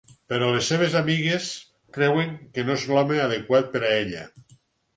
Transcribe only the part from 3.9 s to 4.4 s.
ella.